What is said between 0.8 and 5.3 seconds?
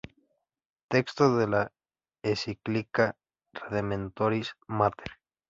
Texto de la encíclica Redemptoris Mater